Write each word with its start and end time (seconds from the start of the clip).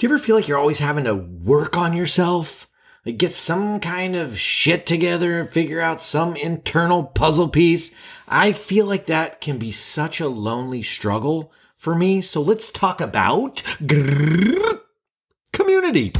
Do 0.00 0.06
you 0.06 0.14
ever 0.14 0.18
feel 0.18 0.34
like 0.34 0.48
you're 0.48 0.56
always 0.56 0.78
having 0.78 1.04
to 1.04 1.14
work 1.14 1.76
on 1.76 1.92
yourself? 1.92 2.70
Like 3.04 3.18
get 3.18 3.34
some 3.34 3.80
kind 3.80 4.16
of 4.16 4.34
shit 4.34 4.86
together 4.86 5.44
figure 5.44 5.82
out 5.82 6.00
some 6.00 6.36
internal 6.36 7.04
puzzle 7.04 7.50
piece? 7.50 7.90
I 8.26 8.52
feel 8.52 8.86
like 8.86 9.04
that 9.06 9.42
can 9.42 9.58
be 9.58 9.72
such 9.72 10.18
a 10.18 10.26
lonely 10.26 10.82
struggle 10.82 11.52
for 11.76 11.94
me. 11.94 12.22
So 12.22 12.40
let's 12.40 12.70
talk 12.70 13.02
about 13.02 13.62
community. 15.52 16.14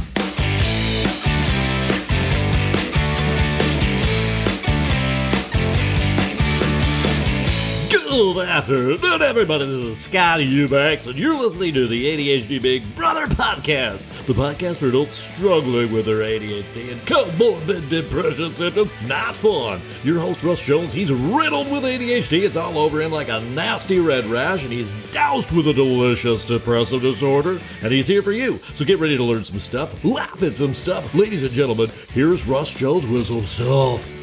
Good 8.11 8.49
afternoon, 8.49 9.21
everybody. 9.21 9.65
This 9.65 9.79
is 9.79 10.01
Scotty 10.01 10.43
Eubanks, 10.43 11.07
and 11.07 11.17
you're 11.17 11.39
listening 11.39 11.73
to 11.75 11.87
the 11.87 12.05
ADHD 12.05 12.61
Big 12.61 12.93
Brother 12.93 13.25
podcast, 13.27 14.05
the 14.25 14.33
podcast 14.33 14.79
for 14.79 14.87
adults 14.87 15.15
struggling 15.15 15.93
with 15.93 16.07
their 16.07 16.17
ADHD 16.17 16.91
and 16.91 16.99
comorbid 17.03 17.89
depression 17.89 18.53
symptoms. 18.53 18.91
Not 19.05 19.33
fun. 19.33 19.79
Your 20.03 20.19
host, 20.19 20.43
Russ 20.43 20.61
Jones, 20.61 20.91
he's 20.91 21.09
riddled 21.09 21.71
with 21.71 21.85
ADHD. 21.85 22.43
It's 22.43 22.57
all 22.57 22.77
over 22.77 23.01
him 23.01 23.13
like 23.13 23.29
a 23.29 23.39
nasty 23.39 23.99
red 23.99 24.25
rash, 24.25 24.63
and 24.63 24.73
he's 24.73 24.93
doused 25.13 25.53
with 25.53 25.69
a 25.69 25.73
delicious 25.73 26.43
depressive 26.43 27.01
disorder, 27.01 27.61
and 27.81 27.93
he's 27.93 28.07
here 28.07 28.21
for 28.21 28.33
you. 28.33 28.57
So 28.73 28.83
get 28.83 28.99
ready 28.99 29.15
to 29.15 29.23
learn 29.23 29.45
some 29.45 29.59
stuff, 29.59 30.03
laugh 30.03 30.43
at 30.43 30.57
some 30.57 30.73
stuff. 30.73 31.15
Ladies 31.15 31.45
and 31.45 31.53
gentlemen, 31.53 31.89
here's 32.13 32.45
Russ 32.45 32.73
Jones 32.73 33.07
with 33.07 33.29
himself. 33.29 34.20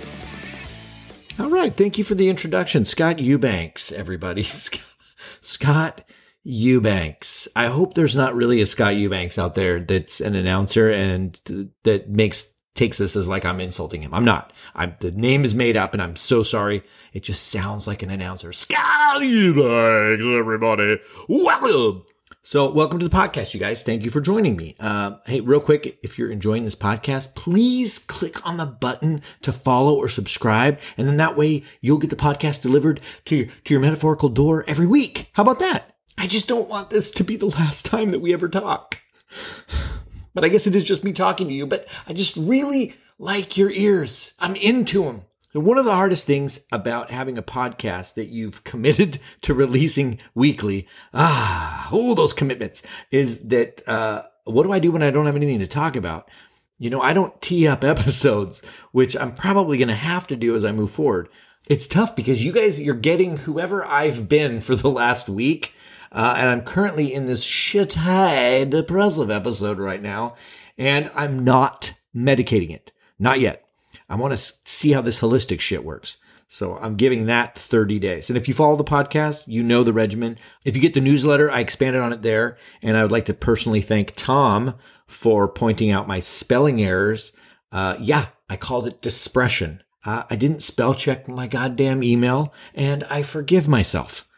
Right. 1.58 1.74
Thank 1.74 1.98
you 1.98 2.04
for 2.04 2.14
the 2.14 2.28
introduction. 2.28 2.84
Scott 2.84 3.18
Eubanks, 3.18 3.90
everybody. 3.90 4.44
Scott 5.40 6.04
Eubanks. 6.44 7.48
I 7.56 7.66
hope 7.66 7.94
there's 7.94 8.14
not 8.14 8.36
really 8.36 8.60
a 8.60 8.66
Scott 8.66 8.94
Eubanks 8.94 9.38
out 9.38 9.54
there 9.54 9.80
that's 9.80 10.20
an 10.20 10.36
announcer 10.36 10.88
and 10.88 11.34
that 11.82 12.08
makes 12.08 12.52
takes 12.76 12.98
this 12.98 13.16
as 13.16 13.26
like 13.26 13.44
I'm 13.44 13.58
insulting 13.58 14.02
him. 14.02 14.14
I'm 14.14 14.24
not. 14.24 14.52
I'm 14.76 14.94
the 15.00 15.10
name 15.10 15.44
is 15.44 15.56
made 15.56 15.76
up 15.76 15.94
and 15.94 16.00
I'm 16.00 16.14
so 16.14 16.44
sorry. 16.44 16.84
It 17.12 17.24
just 17.24 17.48
sounds 17.48 17.88
like 17.88 18.04
an 18.04 18.10
announcer. 18.10 18.52
Scott 18.52 19.22
Eubanks, 19.22 20.22
everybody. 20.22 21.00
Welcome 21.28 22.04
so, 22.42 22.70
welcome 22.72 22.98
to 22.98 23.08
the 23.08 23.14
podcast, 23.14 23.52
you 23.52 23.60
guys. 23.60 23.82
Thank 23.82 24.04
you 24.04 24.10
for 24.10 24.20
joining 24.20 24.56
me. 24.56 24.74
Uh, 24.80 25.16
hey, 25.26 25.40
real 25.40 25.60
quick, 25.60 25.98
if 26.02 26.18
you're 26.18 26.30
enjoying 26.30 26.64
this 26.64 26.76
podcast, 26.76 27.34
please 27.34 27.98
click 27.98 28.46
on 28.46 28.56
the 28.56 28.64
button 28.66 29.22
to 29.42 29.52
follow 29.52 29.94
or 29.96 30.08
subscribe, 30.08 30.78
and 30.96 31.06
then 31.06 31.18
that 31.18 31.36
way 31.36 31.64
you'll 31.80 31.98
get 31.98 32.10
the 32.10 32.16
podcast 32.16 32.62
delivered 32.62 33.00
to 33.26 33.36
your, 33.36 33.46
to 33.64 33.74
your 33.74 33.80
metaphorical 33.80 34.28
door 34.28 34.64
every 34.66 34.86
week. 34.86 35.30
How 35.32 35.42
about 35.42 35.58
that? 35.58 35.96
I 36.16 36.26
just 36.26 36.48
don't 36.48 36.68
want 36.68 36.90
this 36.90 37.10
to 37.12 37.24
be 37.24 37.36
the 37.36 37.46
last 37.46 37.84
time 37.84 38.10
that 38.10 38.20
we 38.20 38.32
ever 38.32 38.48
talk. 38.48 39.00
But 40.34 40.44
I 40.44 40.50
guess 40.50 40.68
it 40.68 40.76
is 40.76 40.84
just 40.84 41.02
me 41.02 41.12
talking 41.12 41.48
to 41.48 41.54
you. 41.54 41.66
But 41.66 41.88
I 42.06 42.12
just 42.12 42.36
really 42.36 42.94
like 43.18 43.56
your 43.56 43.72
ears. 43.72 44.34
I'm 44.38 44.54
into 44.54 45.02
them. 45.02 45.22
One 45.54 45.78
of 45.78 45.86
the 45.86 45.94
hardest 45.94 46.26
things 46.26 46.60
about 46.70 47.10
having 47.10 47.38
a 47.38 47.42
podcast 47.42 48.14
that 48.14 48.28
you've 48.28 48.64
committed 48.64 49.18
to 49.42 49.54
releasing 49.54 50.18
weekly, 50.34 50.86
ah, 51.14 51.88
all 51.90 52.14
those 52.14 52.34
commitments, 52.34 52.82
is 53.10 53.38
that 53.48 53.86
uh, 53.88 54.24
what 54.44 54.64
do 54.64 54.72
I 54.72 54.78
do 54.78 54.92
when 54.92 55.02
I 55.02 55.10
don't 55.10 55.26
have 55.26 55.36
anything 55.36 55.60
to 55.60 55.66
talk 55.66 55.96
about? 55.96 56.30
You 56.78 56.90
know, 56.90 57.00
I 57.00 57.14
don't 57.14 57.40
tee 57.40 57.66
up 57.66 57.82
episodes, 57.84 58.62
which 58.92 59.16
I'm 59.16 59.34
probably 59.34 59.78
going 59.78 59.88
to 59.88 59.94
have 59.94 60.26
to 60.28 60.36
do 60.36 60.54
as 60.54 60.66
I 60.66 60.72
move 60.72 60.90
forward. 60.90 61.30
It's 61.68 61.88
tough 61.88 62.14
because 62.14 62.44
you 62.44 62.52
guys, 62.52 62.78
you're 62.78 62.94
getting 62.94 63.38
whoever 63.38 63.84
I've 63.84 64.28
been 64.28 64.60
for 64.62 64.76
the 64.76 64.90
last 64.90 65.28
week. 65.28 65.72
Uh, 66.10 66.34
and 66.38 66.48
I'm 66.48 66.62
currently 66.62 67.12
in 67.12 67.26
this 67.26 67.42
shit 67.42 67.90
depressive 67.90 69.30
episode 69.30 69.78
right 69.78 70.00
now, 70.00 70.36
and 70.78 71.10
I'm 71.14 71.44
not 71.44 71.92
medicating 72.16 72.70
it. 72.70 72.92
Not 73.18 73.40
yet. 73.40 73.67
I 74.08 74.16
want 74.16 74.36
to 74.36 74.52
see 74.64 74.92
how 74.92 75.00
this 75.00 75.20
holistic 75.20 75.60
shit 75.60 75.84
works. 75.84 76.16
So 76.48 76.78
I'm 76.78 76.96
giving 76.96 77.26
that 77.26 77.56
30 77.56 77.98
days. 77.98 78.30
And 78.30 78.36
if 78.36 78.48
you 78.48 78.54
follow 78.54 78.76
the 78.76 78.84
podcast, 78.84 79.44
you 79.46 79.62
know 79.62 79.84
the 79.84 79.92
regimen. 79.92 80.38
If 80.64 80.74
you 80.74 80.82
get 80.82 80.94
the 80.94 81.00
newsletter, 81.00 81.50
I 81.50 81.60
expanded 81.60 82.00
on 82.00 82.12
it 82.12 82.22
there. 82.22 82.56
And 82.80 82.96
I 82.96 83.02
would 83.02 83.12
like 83.12 83.26
to 83.26 83.34
personally 83.34 83.82
thank 83.82 84.14
Tom 84.16 84.74
for 85.06 85.46
pointing 85.46 85.90
out 85.90 86.08
my 86.08 86.20
spelling 86.20 86.80
errors. 86.80 87.32
Uh, 87.70 87.96
yeah, 88.00 88.26
I 88.48 88.56
called 88.56 88.86
it 88.86 89.02
dispression. 89.02 89.82
Uh, 90.06 90.22
I 90.30 90.36
didn't 90.36 90.62
spell 90.62 90.94
check 90.94 91.28
my 91.28 91.46
goddamn 91.46 92.02
email 92.02 92.54
and 92.74 93.04
I 93.04 93.22
forgive 93.22 93.68
myself. 93.68 94.24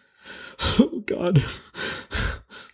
Oh 0.79 1.03
God. 1.07 1.43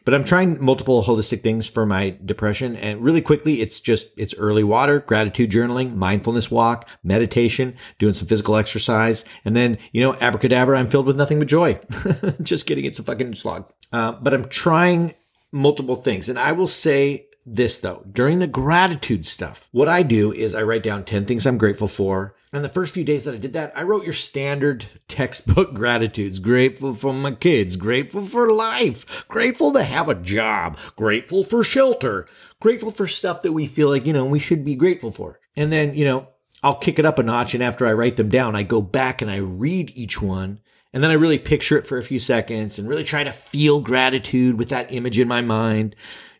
But 0.06 0.14
I'm 0.14 0.22
trying 0.22 0.64
multiple 0.64 1.02
holistic 1.02 1.42
things 1.42 1.68
for 1.68 1.84
my 1.84 2.16
depression. 2.24 2.76
And 2.76 3.02
really 3.02 3.20
quickly, 3.20 3.60
it's 3.60 3.80
just, 3.80 4.16
it's 4.16 4.36
early 4.36 4.62
water, 4.62 5.00
gratitude 5.00 5.50
journaling, 5.50 5.96
mindfulness 5.96 6.48
walk, 6.48 6.88
meditation, 7.02 7.74
doing 7.98 8.14
some 8.14 8.28
physical 8.28 8.54
exercise. 8.54 9.24
And 9.44 9.56
then, 9.56 9.78
you 9.90 10.00
know, 10.00 10.14
abracadabra, 10.20 10.78
I'm 10.78 10.86
filled 10.86 11.06
with 11.06 11.16
nothing 11.16 11.40
but 11.40 11.48
joy. 11.48 11.80
just 12.42 12.66
kidding. 12.66 12.84
It's 12.84 13.00
a 13.00 13.02
fucking 13.02 13.34
slog. 13.34 13.68
Uh, 13.92 14.12
but 14.12 14.32
I'm 14.32 14.48
trying 14.48 15.14
multiple 15.50 15.96
things. 15.96 16.28
And 16.28 16.38
I 16.38 16.52
will 16.52 16.68
say 16.68 17.26
this 17.44 17.80
though, 17.80 18.04
during 18.10 18.38
the 18.38 18.46
gratitude 18.46 19.26
stuff, 19.26 19.68
what 19.72 19.88
I 19.88 20.04
do 20.04 20.32
is 20.32 20.54
I 20.54 20.62
write 20.62 20.84
down 20.84 21.02
10 21.04 21.26
things 21.26 21.46
I'm 21.46 21.58
grateful 21.58 21.88
for. 21.88 22.36
And 22.56 22.64
the 22.64 22.70
first 22.70 22.94
few 22.94 23.04
days 23.04 23.24
that 23.24 23.34
I 23.34 23.38
did 23.38 23.52
that, 23.52 23.76
I 23.76 23.82
wrote 23.82 24.04
your 24.04 24.14
standard 24.14 24.86
textbook 25.08 25.74
gratitudes. 25.74 26.38
Grateful 26.38 26.94
for 26.94 27.12
my 27.12 27.32
kids, 27.32 27.76
grateful 27.76 28.24
for 28.24 28.50
life, 28.50 29.28
grateful 29.28 29.74
to 29.74 29.82
have 29.82 30.08
a 30.08 30.14
job, 30.14 30.78
grateful 30.96 31.44
for 31.44 31.62
shelter, 31.62 32.26
grateful 32.58 32.90
for 32.90 33.06
stuff 33.06 33.42
that 33.42 33.52
we 33.52 33.66
feel 33.66 33.90
like, 33.90 34.06
you 34.06 34.12
know, 34.14 34.24
we 34.24 34.38
should 34.38 34.64
be 34.64 34.74
grateful 34.74 35.10
for. 35.10 35.38
And 35.54 35.70
then, 35.70 35.94
you 35.94 36.06
know, 36.06 36.28
I'll 36.62 36.78
kick 36.78 36.98
it 36.98 37.04
up 37.04 37.18
a 37.18 37.22
notch. 37.22 37.52
And 37.52 37.62
after 37.62 37.86
I 37.86 37.92
write 37.92 38.16
them 38.16 38.30
down, 38.30 38.56
I 38.56 38.62
go 38.62 38.80
back 38.80 39.20
and 39.20 39.30
I 39.30 39.36
read 39.36 39.92
each 39.94 40.22
one. 40.22 40.60
And 40.94 41.04
then 41.04 41.10
I 41.10 41.14
really 41.14 41.38
picture 41.38 41.76
it 41.76 41.86
for 41.86 41.98
a 41.98 42.02
few 42.02 42.18
seconds 42.18 42.78
and 42.78 42.88
really 42.88 43.04
try 43.04 43.22
to 43.22 43.32
feel 43.32 43.82
gratitude 43.82 44.58
with 44.58 44.70
that 44.70 44.90
image 44.94 45.18
in 45.18 45.28
my 45.28 45.42
mind 45.42 45.94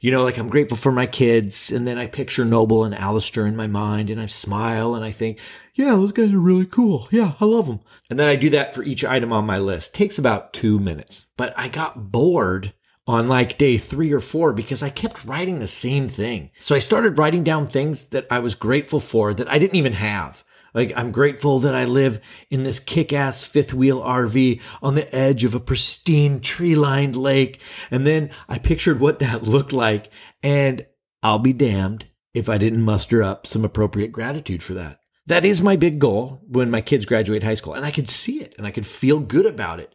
you 0.06 0.12
know, 0.12 0.22
like 0.22 0.38
I'm 0.38 0.48
grateful 0.48 0.76
for 0.76 0.92
my 0.92 1.06
kids. 1.06 1.72
And 1.72 1.84
then 1.84 1.98
I 1.98 2.06
picture 2.06 2.44
Noble 2.44 2.84
and 2.84 2.94
Alistair 2.94 3.44
in 3.44 3.56
my 3.56 3.66
mind 3.66 4.08
and 4.08 4.20
I 4.20 4.26
smile 4.26 4.94
and 4.94 5.04
I 5.04 5.10
think, 5.10 5.40
yeah, 5.74 5.96
those 5.96 6.12
guys 6.12 6.32
are 6.32 6.38
really 6.38 6.64
cool. 6.64 7.08
Yeah, 7.10 7.32
I 7.40 7.44
love 7.44 7.66
them. 7.66 7.80
And 8.08 8.16
then 8.16 8.28
I 8.28 8.36
do 8.36 8.48
that 8.50 8.72
for 8.72 8.84
each 8.84 9.04
item 9.04 9.32
on 9.32 9.44
my 9.46 9.58
list. 9.58 9.96
takes 9.96 10.16
about 10.16 10.52
two 10.52 10.78
minutes, 10.78 11.26
but 11.36 11.52
I 11.58 11.66
got 11.66 12.12
bored 12.12 12.72
on 13.08 13.26
like 13.26 13.58
day 13.58 13.78
three 13.78 14.12
or 14.12 14.20
four 14.20 14.52
because 14.52 14.80
I 14.80 14.90
kept 14.90 15.24
writing 15.24 15.58
the 15.58 15.66
same 15.66 16.06
thing. 16.06 16.52
So 16.60 16.76
I 16.76 16.78
started 16.78 17.18
writing 17.18 17.42
down 17.42 17.66
things 17.66 18.06
that 18.10 18.28
I 18.30 18.38
was 18.38 18.54
grateful 18.54 19.00
for 19.00 19.34
that 19.34 19.50
I 19.50 19.58
didn't 19.58 19.74
even 19.74 19.94
have. 19.94 20.44
Like, 20.76 20.92
I'm 20.94 21.10
grateful 21.10 21.60
that 21.60 21.74
I 21.74 21.86
live 21.86 22.20
in 22.50 22.62
this 22.62 22.78
kick 22.78 23.10
ass 23.10 23.46
fifth 23.46 23.72
wheel 23.72 24.02
RV 24.02 24.60
on 24.82 24.94
the 24.94 25.08
edge 25.14 25.42
of 25.44 25.54
a 25.54 25.60
pristine 25.60 26.38
tree 26.38 26.76
lined 26.76 27.16
lake. 27.16 27.62
And 27.90 28.06
then 28.06 28.28
I 28.46 28.58
pictured 28.58 29.00
what 29.00 29.20
that 29.20 29.42
looked 29.42 29.72
like. 29.72 30.12
And 30.42 30.84
I'll 31.22 31.38
be 31.38 31.54
damned 31.54 32.10
if 32.34 32.50
I 32.50 32.58
didn't 32.58 32.82
muster 32.82 33.22
up 33.22 33.46
some 33.46 33.64
appropriate 33.64 34.12
gratitude 34.12 34.62
for 34.62 34.74
that. 34.74 35.00
That 35.26 35.46
is 35.46 35.62
my 35.62 35.76
big 35.76 35.98
goal 35.98 36.42
when 36.46 36.70
my 36.70 36.82
kids 36.82 37.06
graduate 37.06 37.42
high 37.42 37.54
school. 37.54 37.72
And 37.72 37.86
I 37.86 37.90
could 37.90 38.10
see 38.10 38.42
it 38.42 38.54
and 38.58 38.66
I 38.66 38.70
could 38.70 38.86
feel 38.86 39.18
good 39.18 39.46
about 39.46 39.80
it. 39.80 39.94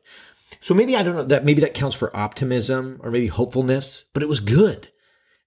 So 0.61 0.73
maybe 0.73 0.97
I 0.97 1.03
don't 1.03 1.15
know 1.15 1.23
that 1.25 1.45
maybe 1.45 1.61
that 1.61 1.75
counts 1.75 1.95
for 1.95 2.15
optimism 2.17 2.99
or 3.03 3.11
maybe 3.11 3.27
hopefulness, 3.27 4.05
but 4.13 4.23
it 4.23 4.29
was 4.29 4.39
good. 4.39 4.87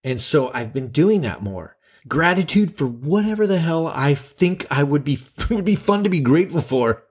And 0.05 0.21
so 0.21 0.53
I've 0.53 0.73
been 0.73 0.93
doing 0.93 1.23
that 1.23 1.43
more 1.43 1.77
gratitude 2.07 2.77
for 2.77 2.87
whatever 2.87 3.47
the 3.47 3.59
hell 3.59 3.87
I 3.87 4.15
think 4.15 4.67
I 4.71 4.83
would 4.83 5.05
be 5.05 5.19
would 5.51 5.65
be 5.65 5.77
fun 5.77 6.05
to 6.05 6.11
be 6.11 6.21
grateful 6.21 6.61
for. 6.61 7.05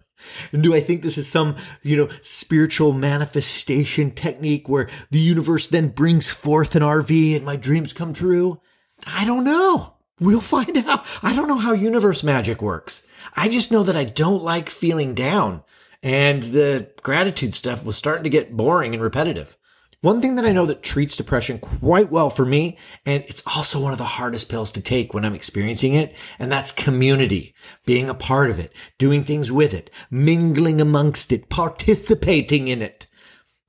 And 0.52 0.64
do 0.64 0.74
I 0.74 0.80
think 0.80 1.02
this 1.02 1.18
is 1.18 1.28
some, 1.28 1.58
you 1.82 1.98
know, 1.98 2.10
spiritual 2.22 2.94
manifestation 2.94 4.12
technique 4.12 4.70
where 4.70 4.90
the 5.12 5.20
universe 5.20 5.68
then 5.68 5.90
brings 5.90 6.30
forth 6.30 6.76
an 6.76 6.82
RV 6.82 7.36
and 7.36 7.46
my 7.46 7.58
dreams 7.58 7.92
come 7.92 8.14
true? 8.14 8.62
I 9.06 9.26
don't 9.26 9.44
know. 9.44 9.96
We'll 10.20 10.40
find 10.40 10.78
out. 10.78 11.06
I 11.22 11.36
don't 11.36 11.48
know 11.50 11.58
how 11.58 11.74
universe 11.74 12.24
magic 12.24 12.62
works. 12.62 13.06
I 13.36 13.50
just 13.50 13.72
know 13.72 13.84
that 13.84 13.98
I 13.98 14.06
don't 14.06 14.44
like 14.44 14.70
feeling 14.70 15.14
down. 15.14 15.64
And 16.02 16.44
the 16.44 16.90
gratitude 17.02 17.54
stuff 17.54 17.84
was 17.84 17.96
starting 17.96 18.24
to 18.24 18.30
get 18.30 18.56
boring 18.56 18.94
and 18.94 19.04
repetitive. 19.04 19.58
One 20.04 20.22
thing 20.22 20.36
that 20.36 20.44
I 20.44 20.52
know 20.52 20.66
that 20.66 20.84
treats 20.84 21.16
depression 21.16 21.60
quite 21.60 22.12
well 22.12 22.30
for 22.30 22.44
me, 22.46 22.78
and 23.06 23.24
it's 23.24 23.42
also 23.48 23.82
one 23.82 23.94
of 23.94 23.98
the 23.98 24.04
hardest 24.04 24.50
pills 24.50 24.70
to 24.74 24.82
take 24.82 25.14
when 25.14 25.24
I'm 25.24 25.34
experiencing 25.34 25.94
it, 25.94 26.14
and 26.40 26.52
that's 26.52 26.74
community. 26.74 27.56
Being 27.86 28.10
a 28.10 28.14
part 28.14 28.50
of 28.50 28.60
it, 28.60 28.74
doing 28.98 29.24
things 29.24 29.50
with 29.50 29.74
it, 29.74 29.90
mingling 30.12 30.82
amongst 30.82 31.32
it, 31.32 31.48
participating 31.48 32.68
in 32.68 32.82
it. 32.82 33.08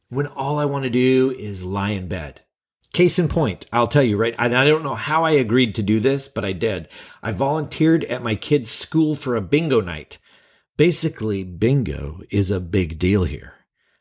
When 0.08 0.26
all 0.26 0.58
I 0.58 0.64
want 0.64 0.82
to 0.82 0.90
do 0.90 1.32
is 1.38 1.62
lie 1.62 1.90
in 1.90 2.08
bed. 2.08 2.40
Case 2.92 3.20
in 3.20 3.28
point, 3.28 3.66
I'll 3.72 3.86
tell 3.86 4.02
you, 4.02 4.16
right? 4.16 4.34
I 4.36 4.48
don't 4.48 4.82
know 4.82 4.96
how 4.96 5.22
I 5.22 5.31
agreed 5.31 5.76
to 5.76 5.84
do 5.84 6.00
this, 6.00 6.26
but 6.26 6.44
I 6.44 6.50
did. 6.50 6.88
I 7.22 7.31
volunteered 7.31 8.02
at 8.06 8.25
my 8.25 8.34
kid's 8.34 8.70
school 8.70 9.14
for 9.14 9.36
a 9.36 9.40
bingo 9.40 9.81
night. 9.81 10.19
Basically, 10.76 11.44
bingo 11.44 12.22
is 12.28 12.50
a 12.50 12.58
big 12.58 12.98
deal 12.98 13.22
here. 13.22 13.52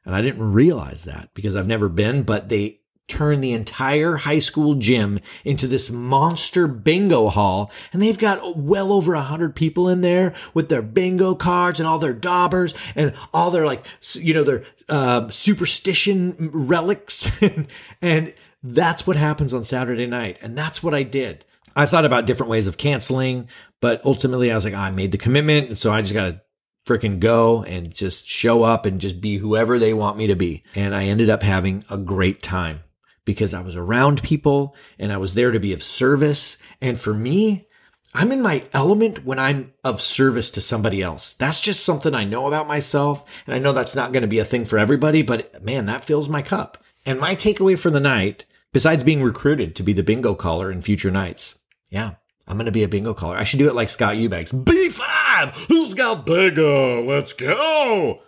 And 0.05 0.15
I 0.15 0.21
didn't 0.21 0.51
realize 0.51 1.05
that 1.05 1.29
because 1.33 1.55
I've 1.55 1.67
never 1.67 1.89
been, 1.89 2.23
but 2.23 2.49
they 2.49 2.79
turn 3.07 3.41
the 3.41 3.51
entire 3.51 4.15
high 4.15 4.39
school 4.39 4.75
gym 4.75 5.19
into 5.43 5.67
this 5.67 5.91
monster 5.91 6.67
bingo 6.67 7.29
hall. 7.29 7.71
And 7.91 8.01
they've 8.01 8.17
got 8.17 8.57
well 8.57 8.91
over 8.91 9.13
a 9.13 9.21
hundred 9.21 9.55
people 9.55 9.89
in 9.89 10.01
there 10.01 10.33
with 10.53 10.69
their 10.69 10.81
bingo 10.81 11.35
cards 11.35 11.79
and 11.79 11.87
all 11.87 11.99
their 11.99 12.13
daubers 12.13 12.73
and 12.95 13.13
all 13.33 13.51
their 13.51 13.65
like, 13.65 13.85
you 14.13 14.33
know, 14.33 14.43
their 14.43 14.63
uh, 14.89 15.27
superstition 15.29 16.49
relics. 16.53 17.29
and 18.01 18.33
that's 18.63 19.05
what 19.05 19.17
happens 19.17 19.53
on 19.53 19.63
Saturday 19.63 20.07
night. 20.07 20.37
And 20.41 20.57
that's 20.57 20.81
what 20.81 20.93
I 20.93 21.03
did. 21.03 21.45
I 21.75 21.85
thought 21.85 22.05
about 22.05 22.25
different 22.25 22.51
ways 22.51 22.67
of 22.67 22.77
canceling, 22.77 23.49
but 23.81 24.05
ultimately 24.05 24.51
I 24.51 24.55
was 24.55 24.63
like, 24.63 24.75
oh, 24.75 24.77
I 24.77 24.91
made 24.91 25.11
the 25.11 25.17
commitment. 25.17 25.77
So 25.77 25.91
I 25.91 26.01
just 26.01 26.13
got 26.13 26.31
to 26.31 26.41
freaking 26.85 27.19
go 27.19 27.63
and 27.63 27.93
just 27.93 28.27
show 28.27 28.63
up 28.63 28.85
and 28.85 28.99
just 28.99 29.21
be 29.21 29.37
whoever 29.37 29.79
they 29.79 29.93
want 29.93 30.17
me 30.17 30.27
to 30.27 30.35
be. 30.35 30.63
And 30.75 30.95
I 30.95 31.05
ended 31.05 31.29
up 31.29 31.43
having 31.43 31.83
a 31.89 31.97
great 31.97 32.41
time 32.41 32.81
because 33.25 33.53
I 33.53 33.61
was 33.61 33.75
around 33.75 34.21
people 34.21 34.75
and 34.99 35.11
I 35.11 35.17
was 35.17 35.33
there 35.33 35.51
to 35.51 35.59
be 35.59 35.73
of 35.73 35.81
service. 35.81 36.57
And 36.81 36.99
for 36.99 37.13
me, 37.13 37.67
I'm 38.13 38.31
in 38.31 38.41
my 38.41 38.63
element 38.73 39.25
when 39.25 39.39
I'm 39.39 39.73
of 39.83 39.99
service 39.99 40.49
to 40.51 40.61
somebody 40.61 41.01
else. 41.01 41.33
That's 41.33 41.61
just 41.61 41.83
something 41.83 42.13
I 42.13 42.25
know 42.25 42.47
about 42.47 42.67
myself. 42.67 43.25
And 43.47 43.55
I 43.55 43.59
know 43.59 43.71
that's 43.71 43.95
not 43.95 44.11
going 44.11 44.21
to 44.21 44.27
be 44.27 44.39
a 44.39 44.45
thing 44.45 44.65
for 44.65 44.77
everybody, 44.77 45.21
but 45.21 45.63
man, 45.63 45.87
that 45.87 46.05
fills 46.05 46.29
my 46.29 46.41
cup. 46.41 46.83
And 47.05 47.19
my 47.19 47.35
takeaway 47.35 47.77
for 47.77 47.89
the 47.89 47.99
night, 47.99 48.45
besides 48.71 49.03
being 49.03 49.23
recruited 49.23 49.75
to 49.75 49.83
be 49.83 49.93
the 49.93 50.03
bingo 50.03 50.35
caller 50.35 50.71
in 50.71 50.81
future 50.81 51.11
nights, 51.11 51.55
yeah, 51.89 52.15
I'm 52.47 52.57
going 52.57 52.65
to 52.65 52.71
be 52.71 52.83
a 52.83 52.89
bingo 52.89 53.13
caller. 53.13 53.37
I 53.37 53.43
should 53.43 53.59
do 53.59 53.69
it 53.69 53.75
like 53.75 53.89
Scott 53.89 54.17
Eubanks. 54.17 54.51
B5! 54.51 55.67
Who's 55.67 55.93
got 55.93 56.25
bingo? 56.25 57.03
Let's 57.03 57.33
go! 57.33 58.21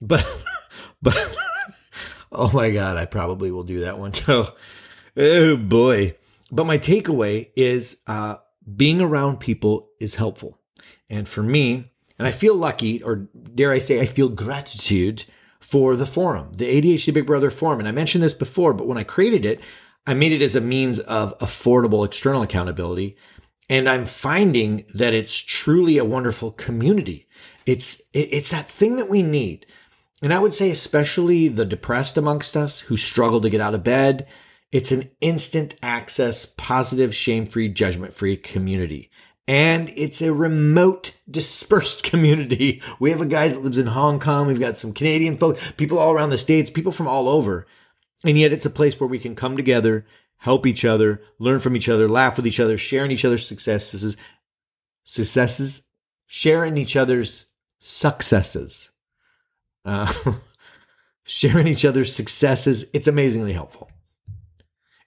But, 0.00 0.26
but, 1.02 1.36
oh 2.32 2.50
my 2.52 2.70
God, 2.70 2.96
I 2.96 3.06
probably 3.06 3.50
will 3.50 3.64
do 3.64 3.80
that 3.80 3.98
one 3.98 4.12
too. 4.12 4.44
Oh 5.20 5.56
boy. 5.56 6.14
But 6.52 6.66
my 6.66 6.78
takeaway 6.78 7.50
is, 7.56 7.96
uh, 8.06 8.36
being 8.76 9.00
around 9.00 9.40
people 9.40 9.90
is 9.98 10.14
helpful. 10.14 10.60
And 11.10 11.28
for 11.28 11.42
me, 11.42 11.90
and 12.18 12.28
I 12.28 12.30
feel 12.30 12.54
lucky, 12.54 13.02
or 13.02 13.28
dare 13.54 13.72
I 13.72 13.78
say, 13.78 14.00
I 14.00 14.06
feel 14.06 14.28
gratitude 14.28 15.24
for 15.60 15.96
the 15.96 16.06
forum, 16.06 16.52
the 16.54 16.66
ADHD 16.66 17.12
Big 17.12 17.26
Brother 17.26 17.50
forum. 17.50 17.78
And 17.80 17.88
I 17.88 17.92
mentioned 17.92 18.22
this 18.22 18.34
before, 18.34 18.72
but 18.72 18.86
when 18.86 18.98
I 18.98 19.04
created 19.04 19.44
it, 19.44 19.60
I 20.06 20.14
made 20.14 20.32
it 20.32 20.42
as 20.42 20.56
a 20.56 20.60
means 20.60 21.00
of 21.00 21.36
affordable 21.38 22.04
external 22.06 22.42
accountability. 22.42 23.16
And 23.68 23.88
I'm 23.88 24.06
finding 24.06 24.84
that 24.94 25.14
it's 25.14 25.36
truly 25.38 25.98
a 25.98 26.04
wonderful 26.04 26.52
community. 26.52 27.28
It's, 27.66 28.02
it's 28.14 28.50
that 28.50 28.66
thing 28.66 28.96
that 28.96 29.10
we 29.10 29.22
need. 29.22 29.66
And 30.22 30.32
I 30.32 30.38
would 30.38 30.54
say, 30.54 30.70
especially 30.70 31.48
the 31.48 31.66
depressed 31.66 32.16
amongst 32.16 32.56
us 32.56 32.80
who 32.80 32.96
struggle 32.96 33.40
to 33.40 33.50
get 33.50 33.60
out 33.60 33.74
of 33.74 33.84
bed, 33.84 34.26
it's 34.72 34.90
an 34.90 35.10
instant 35.20 35.74
access, 35.82 36.44
positive, 36.44 37.14
shame 37.14 37.46
free, 37.46 37.68
judgment 37.68 38.12
free 38.12 38.36
community. 38.36 39.10
And 39.46 39.90
it's 39.96 40.20
a 40.20 40.32
remote, 40.32 41.12
dispersed 41.30 42.04
community. 42.10 42.82
We 43.00 43.10
have 43.10 43.20
a 43.20 43.26
guy 43.26 43.48
that 43.48 43.62
lives 43.62 43.78
in 43.78 43.86
Hong 43.86 44.20
Kong. 44.20 44.46
We've 44.46 44.60
got 44.60 44.76
some 44.76 44.92
Canadian 44.92 45.36
folks, 45.36 45.72
people 45.72 45.98
all 45.98 46.12
around 46.12 46.30
the 46.30 46.38
States, 46.38 46.68
people 46.68 46.92
from 46.92 47.08
all 47.08 47.28
over. 47.28 47.66
And 48.24 48.38
yet 48.38 48.52
it's 48.52 48.66
a 48.66 48.70
place 48.70 48.98
where 48.98 49.08
we 49.08 49.18
can 49.18 49.34
come 49.34 49.56
together, 49.56 50.06
help 50.36 50.66
each 50.66 50.84
other, 50.84 51.22
learn 51.38 51.60
from 51.60 51.76
each 51.76 51.88
other, 51.88 52.08
laugh 52.08 52.36
with 52.36 52.46
each 52.46 52.60
other, 52.60 52.76
sharing 52.76 53.10
each 53.10 53.24
other's 53.24 53.46
successes, 53.46 54.16
successes, 55.04 55.82
sharing 56.26 56.76
each 56.76 56.96
other's 56.96 57.46
successes, 57.78 58.90
uh, 59.84 60.12
sharing 61.24 61.66
each 61.66 61.84
other's 61.84 62.14
successes. 62.14 62.86
It's 62.92 63.08
amazingly 63.08 63.52
helpful. 63.52 63.90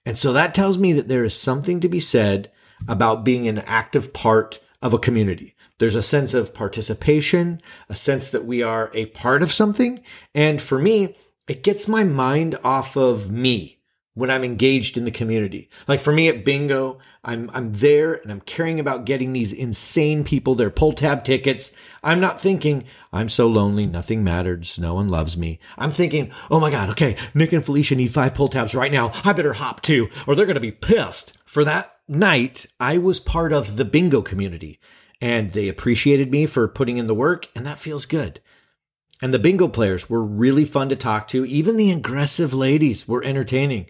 And 0.04 0.16
so 0.16 0.32
that 0.32 0.54
tells 0.54 0.78
me 0.78 0.92
that 0.94 1.08
there 1.08 1.24
is 1.24 1.36
something 1.36 1.80
to 1.80 1.88
be 1.88 2.00
said 2.00 2.50
about 2.88 3.24
being 3.24 3.46
an 3.46 3.58
active 3.58 4.12
part 4.12 4.58
of 4.80 4.92
a 4.92 4.98
community. 4.98 5.54
There's 5.78 5.94
a 5.94 6.02
sense 6.02 6.34
of 6.34 6.54
participation, 6.54 7.60
a 7.88 7.94
sense 7.94 8.30
that 8.30 8.44
we 8.44 8.62
are 8.62 8.90
a 8.94 9.06
part 9.06 9.42
of 9.42 9.52
something. 9.52 10.02
And 10.34 10.60
for 10.60 10.78
me, 10.78 11.16
it 11.48 11.62
gets 11.62 11.88
my 11.88 12.04
mind 12.04 12.58
off 12.62 12.96
of 12.96 13.30
me 13.30 13.82
when 14.14 14.30
I'm 14.30 14.44
engaged 14.44 14.98
in 14.98 15.04
the 15.04 15.10
community. 15.10 15.70
Like 15.88 16.00
for 16.00 16.12
me 16.12 16.28
at 16.28 16.44
bingo, 16.44 16.98
I'm 17.24 17.50
I'm 17.54 17.72
there 17.72 18.14
and 18.14 18.30
I'm 18.30 18.42
caring 18.42 18.78
about 18.78 19.06
getting 19.06 19.32
these 19.32 19.52
insane 19.52 20.22
people 20.22 20.54
their 20.54 20.70
pull 20.70 20.92
tab 20.92 21.24
tickets. 21.24 21.72
I'm 22.02 22.20
not 22.20 22.40
thinking 22.40 22.84
I'm 23.12 23.28
so 23.28 23.48
lonely, 23.48 23.86
nothing 23.86 24.22
matters, 24.22 24.78
no 24.78 24.94
one 24.94 25.08
loves 25.08 25.38
me. 25.38 25.58
I'm 25.78 25.90
thinking, 25.90 26.30
oh 26.50 26.60
my 26.60 26.70
god, 26.70 26.90
okay, 26.90 27.16
Nick 27.34 27.52
and 27.52 27.64
Felicia 27.64 27.94
need 27.94 28.12
five 28.12 28.34
pull 28.34 28.48
tabs 28.48 28.74
right 28.74 28.92
now. 28.92 29.12
I 29.24 29.32
better 29.32 29.54
hop 29.54 29.80
to, 29.82 30.08
or 30.26 30.34
they're 30.34 30.46
gonna 30.46 30.60
be 30.60 30.72
pissed. 30.72 31.38
For 31.46 31.64
that 31.64 31.96
night, 32.06 32.66
I 32.78 32.98
was 32.98 33.20
part 33.20 33.52
of 33.52 33.76
the 33.76 33.84
bingo 33.84 34.20
community, 34.20 34.78
and 35.20 35.52
they 35.52 35.68
appreciated 35.68 36.30
me 36.30 36.46
for 36.46 36.68
putting 36.68 36.98
in 36.98 37.06
the 37.06 37.14
work, 37.14 37.48
and 37.56 37.64
that 37.66 37.78
feels 37.78 38.04
good. 38.04 38.40
And 39.22 39.32
the 39.32 39.38
bingo 39.38 39.68
players 39.68 40.10
were 40.10 40.24
really 40.24 40.64
fun 40.64 40.88
to 40.88 40.96
talk 40.96 41.28
to. 41.28 41.44
Even 41.46 41.76
the 41.76 41.92
aggressive 41.92 42.52
ladies 42.52 43.06
were 43.06 43.22
entertaining. 43.22 43.88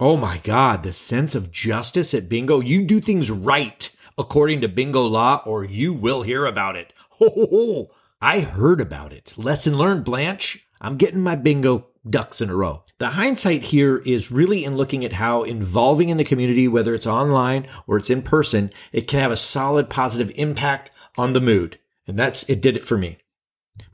Oh 0.00 0.16
my 0.16 0.38
God, 0.38 0.82
the 0.82 0.92
sense 0.92 1.36
of 1.36 1.52
justice 1.52 2.12
at 2.12 2.28
bingo. 2.28 2.58
You 2.58 2.84
do 2.84 3.00
things 3.00 3.30
right 3.30 3.88
according 4.18 4.60
to 4.62 4.68
bingo 4.68 5.06
law, 5.06 5.40
or 5.46 5.64
you 5.64 5.94
will 5.94 6.22
hear 6.22 6.44
about 6.44 6.74
it. 6.74 6.92
Ho, 7.12 7.30
ho, 7.32 7.46
ho. 7.50 7.90
I 8.20 8.40
heard 8.40 8.80
about 8.80 9.12
it. 9.12 9.34
Lesson 9.36 9.78
learned, 9.78 10.04
Blanche. 10.04 10.66
I'm 10.80 10.96
getting 10.96 11.20
my 11.20 11.36
bingo 11.36 11.86
ducks 12.08 12.40
in 12.40 12.50
a 12.50 12.56
row. 12.56 12.82
The 12.98 13.10
hindsight 13.10 13.62
here 13.62 13.98
is 13.98 14.32
really 14.32 14.64
in 14.64 14.76
looking 14.76 15.04
at 15.04 15.12
how 15.12 15.44
involving 15.44 16.08
in 16.08 16.16
the 16.16 16.24
community, 16.24 16.66
whether 16.66 16.94
it's 16.94 17.06
online 17.06 17.68
or 17.86 17.96
it's 17.96 18.10
in 18.10 18.22
person, 18.22 18.72
it 18.92 19.06
can 19.06 19.20
have 19.20 19.30
a 19.30 19.36
solid 19.36 19.88
positive 19.88 20.32
impact 20.34 20.90
on 21.16 21.32
the 21.32 21.40
mood. 21.40 21.78
And 22.06 22.18
that's, 22.18 22.42
it 22.44 22.60
did 22.60 22.76
it 22.76 22.84
for 22.84 22.98
me. 22.98 23.18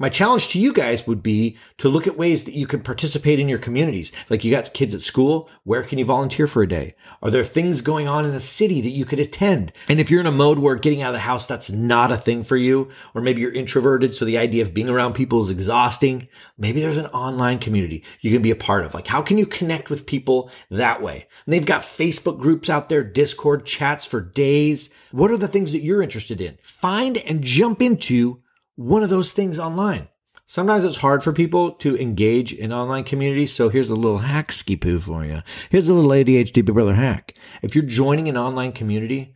My 0.01 0.09
challenge 0.09 0.49
to 0.49 0.61
you 0.61 0.73
guys 0.73 1.09
would 1.09 1.25
be 1.25 1.57
to 1.79 1.89
look 1.89 2.07
at 2.07 2.17
ways 2.17 2.45
that 2.45 2.55
you 2.55 2.69
can 2.69 2.81
participate 2.81 3.41
in 3.41 3.49
your 3.49 3.59
communities. 3.59 4.13
Like 4.31 4.45
you 4.45 4.51
got 4.53 4.73
kids 4.73 4.95
at 4.95 5.03
school, 5.03 5.51
where 5.65 5.83
can 5.83 5.99
you 5.99 6.05
volunteer 6.05 6.47
for 6.47 6.63
a 6.63 6.69
day? 6.69 6.95
Are 7.21 7.31
there 7.31 7.43
things 7.43 7.81
going 7.81 8.07
on 8.07 8.25
in 8.25 8.33
the 8.33 8.39
city 8.39 8.81
that 8.81 8.91
you 8.91 9.05
could 9.05 9.19
attend? 9.19 9.73
And 9.89 9.99
if 9.99 10.09
you're 10.09 10.21
in 10.21 10.27
a 10.27 10.33
mode 10.33 10.61
where 10.61 10.77
getting 10.77 11.03
out 11.03 11.09
of 11.09 11.15
the 11.15 11.21
house, 11.21 11.49
that's 11.49 11.71
not 11.71 12.13
a 12.13 12.17
thing 12.17 12.45
for 12.45 12.57
you, 12.57 12.91
or 13.13 13.21
maybe 13.21 13.41
you're 13.41 13.53
introverted, 13.53 14.15
so 14.15 14.25
the 14.25 14.39
idea 14.39 14.63
of 14.63 14.73
being 14.73 14.89
around 14.89 15.15
people 15.15 15.41
is 15.41 15.51
exhausting, 15.51 16.29
maybe 16.57 16.81
there's 16.81 16.97
an 16.97 17.07
online 17.07 17.59
community 17.59 18.05
you 18.21 18.31
can 18.31 18.43
be 18.43 18.53
a 18.53 18.57
part 18.57 18.85
of. 18.85 18.95
Like 18.95 19.09
how 19.09 19.21
can 19.21 19.37
you 19.37 19.47
connect 19.47 19.91
with 19.91 20.07
people 20.07 20.51
that 20.71 21.03
way? 21.03 21.27
And 21.45 21.53
they've 21.53 21.67
got 21.67 21.83
Facebook 21.83 22.39
groups 22.39 22.71
out 22.71 22.89
there, 22.89 23.03
Discord 23.03 23.67
chats 23.67 24.07
for 24.07 24.21
days. 24.21 24.91
What 25.11 25.33
are 25.33 25.37
the 25.37 25.49
things 25.49 25.73
that 25.73 25.83
you're 25.83 26.03
interested 26.03 26.41
in? 26.41 26.57
Find 26.63 27.19
and 27.19 27.43
jump 27.43 27.83
into 27.83 28.43
one 28.79 29.03
of 29.03 29.11
those 29.11 29.33
things 29.33 29.59
online. 29.59 30.07
Sometimes 30.47 30.85
it's 30.85 30.99
hard 30.99 31.21
for 31.21 31.33
people 31.33 31.73
to 31.73 32.01
engage 32.01 32.53
in 32.53 32.73
online 32.73 33.03
communities. 33.03 33.53
So 33.53 33.69
here's 33.69 33.91
a 33.91 33.97
little 33.97 34.19
hack 34.19 34.53
ski 34.53 34.77
poo 34.77 35.01
for 35.01 35.25
you. 35.25 35.43
Here's 35.69 35.89
a 35.89 35.95
little 35.95 36.13
ADHD 36.13 36.65
Big 36.65 36.73
Brother 36.73 36.95
hack. 36.95 37.35
If 37.61 37.75
you're 37.75 37.85
joining 37.85 38.29
an 38.29 38.37
online 38.37 38.71
community 38.71 39.35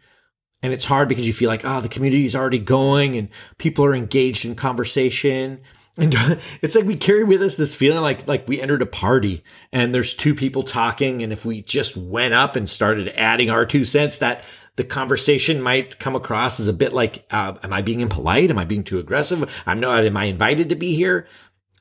and 0.63 0.73
it's 0.73 0.85
hard 0.85 1.09
because 1.09 1.27
you 1.27 1.33
feel 1.33 1.49
like, 1.49 1.63
oh, 1.65 1.81
the 1.81 1.89
community 1.89 2.25
is 2.25 2.37
already 2.37 2.61
going 2.61 3.17
and 3.17 3.31
people 3.59 3.85
are 3.85 3.97
engaged 3.97 4.45
in 4.45 4.55
conversation. 4.55 5.63
And 5.97 6.15
it's 6.63 6.77
like 6.77 6.87
we 6.87 6.97
carry 6.97 7.25
with 7.25 7.43
us 7.43 7.57
this 7.57 7.75
feeling 7.75 8.01
like 8.01 8.29
like 8.29 8.47
we 8.47 8.61
entered 8.61 8.81
a 8.81 8.87
party 8.87 9.43
and 9.73 9.93
there's 9.93 10.15
two 10.15 10.37
people 10.37 10.63
talking 10.63 11.21
and 11.21 11.33
if 11.33 11.45
we 11.45 11.63
just 11.63 11.97
went 11.97 12.33
up 12.33 12.55
and 12.55 12.69
started 12.69 13.09
adding 13.17 13.51
our 13.51 13.67
two 13.67 13.85
cents 13.85 14.19
that 14.19 14.45
the 14.77 14.85
conversation 14.85 15.61
might 15.61 15.99
come 15.99 16.17
across 16.17 16.59
as 16.59 16.67
a 16.67 16.73
bit 16.73 16.93
like, 16.93 17.27
uh, 17.31 17.55
am 17.63 17.73
I 17.73 17.83
being 17.83 18.01
impolite? 18.01 18.51
Am 18.51 18.59
I 18.59 18.65
being 18.65 18.85
too 18.85 18.99
aggressive? 18.99 19.63
I'm 19.67 19.81
not, 19.81 20.05
am 20.05 20.17
I 20.17 20.25
invited 20.25 20.71
to 20.71 20.77
be 20.77 20.95
here? 20.95 21.27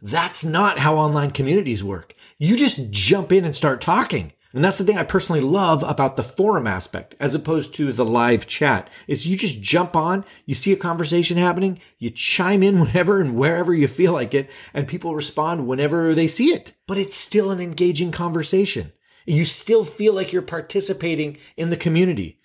That's 0.01 0.43
not 0.43 0.79
how 0.79 0.97
online 0.97 1.31
communities 1.31 1.83
work. 1.83 2.15
You 2.37 2.57
just 2.57 2.89
jump 2.89 3.31
in 3.31 3.45
and 3.45 3.55
start 3.55 3.81
talking. 3.81 4.33
And 4.53 4.63
that's 4.63 4.79
the 4.79 4.83
thing 4.83 4.97
I 4.97 5.03
personally 5.03 5.39
love 5.39 5.81
about 5.83 6.17
the 6.17 6.23
forum 6.23 6.67
aspect 6.67 7.15
as 7.21 7.33
opposed 7.33 7.73
to 7.75 7.93
the 7.93 8.03
live 8.03 8.47
chat 8.47 8.89
is 9.07 9.25
you 9.25 9.37
just 9.37 9.61
jump 9.61 9.95
on, 9.95 10.25
you 10.45 10.53
see 10.53 10.73
a 10.73 10.77
conversation 10.77 11.37
happening, 11.37 11.79
you 11.99 12.09
chime 12.09 12.61
in 12.61 12.79
whenever 12.81 13.21
and 13.21 13.37
wherever 13.37 13.73
you 13.73 13.87
feel 13.87 14.11
like 14.11 14.33
it, 14.33 14.51
and 14.73 14.87
people 14.89 15.15
respond 15.15 15.67
whenever 15.67 16.13
they 16.13 16.27
see 16.27 16.47
it. 16.47 16.73
But 16.87 16.97
it's 16.97 17.15
still 17.15 17.51
an 17.51 17.61
engaging 17.61 18.11
conversation. 18.11 18.91
You 19.25 19.45
still 19.45 19.85
feel 19.85 20.13
like 20.13 20.33
you're 20.33 20.41
participating 20.41 21.37
in 21.55 21.69
the 21.69 21.77
community. 21.77 22.40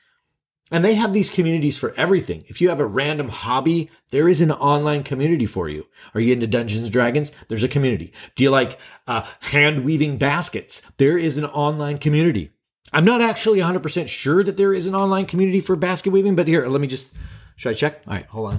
And 0.71 0.85
they 0.85 0.95
have 0.95 1.13
these 1.13 1.31
communities 1.31 1.79
for 1.79 1.95
everything. 1.95 2.45
If 2.49 2.61
you 2.61 2.71
have 2.71 2.81
a 2.81 2.87
random 2.87 3.29
hobby, 3.29 3.89
there 4.11 4.29
is 4.29 4.41
an 4.41 4.51
online 4.51 5.05
community 5.05 5.47
for 5.47 5.69
you. 5.69 5.87
Are 6.13 6.21
you 6.21 6.33
into 6.33 6.49
Dungeons 6.49 6.85
and 6.85 6.93
Dragons? 6.93 7.31
There's 7.47 7.63
a 7.63 7.69
community. 7.69 8.13
Do 8.35 8.43
you 8.43 8.51
like 8.51 8.79
uh, 9.07 9.25
hand 9.41 9.85
weaving 9.85 10.19
baskets? 10.19 10.83
There 10.97 11.19
is 11.19 11.39
an 11.39 11.45
online 11.45 11.99
community. 11.99 12.51
I'm 12.93 13.05
not 13.05 13.21
actually 13.21 13.61
100% 13.61 14.09
sure 14.09 14.43
that 14.43 14.57
there 14.57 14.73
is 14.73 14.87
an 14.87 14.95
online 14.95 15.27
community 15.27 15.61
for 15.61 15.77
basket 15.77 16.11
weaving, 16.11 16.35
but 16.35 16.49
here, 16.49 16.67
let 16.67 16.81
me 16.81 16.87
just, 16.89 17.13
should 17.55 17.71
I 17.71 17.75
check? 17.75 18.03
All 18.07 18.15
right, 18.15 18.27
hold 18.27 18.53
on. 18.53 18.59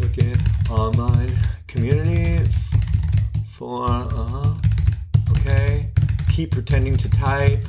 Look 0.00 0.18
at 0.18 0.70
online 0.70 1.30
community 1.68 2.38
for, 3.46 3.86
uh, 3.88 4.54
okay, 5.30 5.86
keep 6.32 6.50
pretending 6.50 6.96
to 6.96 7.10
type, 7.10 7.60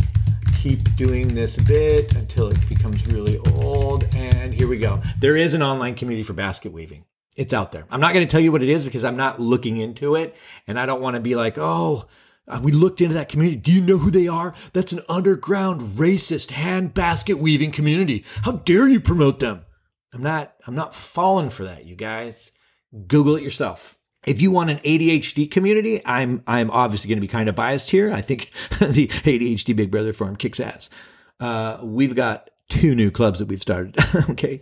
keep 0.66 0.96
doing 0.96 1.28
this 1.28 1.58
bit 1.58 2.16
until 2.16 2.48
it 2.48 2.58
becomes 2.68 3.06
really 3.14 3.38
old. 3.54 4.04
And 4.16 4.52
here 4.52 4.68
we 4.68 4.80
go. 4.80 5.00
There 5.20 5.36
is 5.36 5.54
an 5.54 5.62
online 5.62 5.94
community 5.94 6.24
for 6.24 6.34
basket 6.34 6.72
weaving. 6.72 7.06
It's 7.38 7.54
out 7.54 7.72
there. 7.72 7.86
I'm 7.92 8.00
not 8.00 8.16
going 8.16 8.26
to 8.26 8.32
tell 8.32 8.42
you 8.42 8.52
what 8.52 8.64
it 8.64 8.70
is 8.70 8.84
because 8.84 9.04
I'm 9.04 9.16
not 9.16 9.40
looking 9.40 9.78
into 9.78 10.16
it. 10.16 10.36
And 10.66 10.80
I 10.80 10.88
don't 10.88 11.04
want 11.04 11.18
to 11.18 11.20
be 11.20 11.36
like, 11.36 11.60
oh, 11.60 12.06
uh, 12.48 12.60
we 12.64 12.72
looked 12.72 13.00
into 13.00 13.14
that 13.14 13.30
community. 13.30 13.58
Do 13.58 13.72
you 13.72 13.82
know 13.82 14.00
who 14.00 14.10
they 14.10 14.28
are? 14.28 14.56
That's 14.74 14.92
an 14.92 15.02
underground 15.08 15.82
racist 15.82 16.50
hand 16.50 16.96
basket 16.96 17.38
weaving 17.38 17.72
community. 17.72 18.26
How 18.42 18.54
dare 18.54 18.90
you 18.90 19.00
promote 19.00 19.38
them? 19.38 19.66
I'm 20.16 20.24
not, 20.24 20.56
I'm 20.66 20.74
not 20.74 20.96
falling 20.96 21.52
for 21.52 21.66
that, 21.66 21.86
you 21.86 21.96
guys. 21.96 22.54
Google 23.06 23.36
it 23.36 23.44
yourself. 23.44 24.00
If 24.26 24.42
you 24.42 24.52
want 24.52 24.70
an 24.70 24.78
ADHD 24.78 25.50
community, 25.50 26.02
I'm, 26.06 26.44
I'm 26.48 26.72
obviously 26.72 27.10
going 27.10 27.18
to 27.18 27.22
be 27.22 27.28
kind 27.28 27.50
of 27.50 27.56
biased 27.56 27.90
here. 27.90 28.12
I 28.12 28.22
think 28.22 28.52
the 28.80 29.08
ADHD 29.08 29.76
Big 29.76 29.92
Brother 29.92 30.14
Forum 30.14 30.36
kicks 30.36 30.60
ass. 30.60 30.90
Uh, 31.40 31.80
we've 31.84 32.16
got 32.16 32.50
two 32.70 32.96
new 32.96 33.12
clubs 33.12 33.40
that 33.40 33.48
we've 33.48 33.62
started. 33.62 33.96
okay 34.30 34.62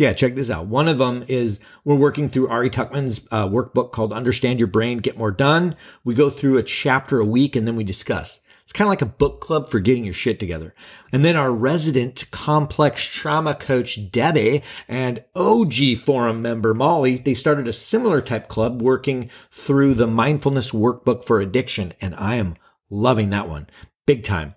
yeah, 0.00 0.14
check 0.14 0.34
this 0.34 0.50
out. 0.50 0.66
One 0.66 0.88
of 0.88 0.96
them 0.96 1.24
is 1.28 1.60
we're 1.84 1.94
working 1.94 2.30
through 2.30 2.48
Ari 2.48 2.70
Tuckman's 2.70 3.26
uh, 3.30 3.46
workbook 3.46 3.92
called 3.92 4.14
Understand 4.14 4.58
Your 4.58 4.66
Brain, 4.66 4.98
Get 4.98 5.18
More 5.18 5.30
Done. 5.30 5.76
We 6.04 6.14
go 6.14 6.30
through 6.30 6.56
a 6.56 6.62
chapter 6.62 7.20
a 7.20 7.24
week 7.24 7.54
and 7.54 7.68
then 7.68 7.76
we 7.76 7.84
discuss. 7.84 8.40
It's 8.70 8.78
kind 8.78 8.86
of 8.86 8.90
like 8.90 9.02
a 9.02 9.06
book 9.06 9.40
club 9.40 9.68
for 9.68 9.80
getting 9.80 10.04
your 10.04 10.14
shit 10.14 10.38
together. 10.38 10.76
And 11.10 11.24
then 11.24 11.34
our 11.34 11.52
resident 11.52 12.30
complex 12.30 13.04
trauma 13.04 13.52
coach, 13.52 14.12
Debbie, 14.12 14.62
and 14.86 15.24
OG 15.34 15.96
forum 16.04 16.40
member, 16.40 16.72
Molly, 16.72 17.16
they 17.16 17.34
started 17.34 17.66
a 17.66 17.72
similar 17.72 18.20
type 18.20 18.46
club 18.46 18.80
working 18.80 19.28
through 19.50 19.94
the 19.94 20.06
mindfulness 20.06 20.70
workbook 20.70 21.24
for 21.24 21.40
addiction. 21.40 21.94
And 22.00 22.14
I 22.14 22.36
am 22.36 22.54
loving 22.88 23.30
that 23.30 23.48
one 23.48 23.68
big 24.06 24.22
time. 24.22 24.54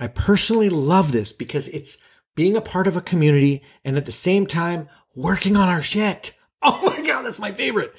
I 0.00 0.08
personally 0.08 0.68
love 0.68 1.12
this 1.12 1.32
because 1.32 1.68
it's 1.68 1.98
being 2.34 2.56
a 2.56 2.60
part 2.60 2.88
of 2.88 2.96
a 2.96 3.00
community 3.00 3.62
and 3.84 3.96
at 3.96 4.06
the 4.06 4.10
same 4.10 4.44
time 4.44 4.88
working 5.14 5.54
on 5.54 5.68
our 5.68 5.82
shit. 5.82 6.36
Oh 6.64 6.80
my 6.84 7.04
God, 7.04 7.22
that's 7.22 7.40
my 7.40 7.50
favorite. 7.50 7.92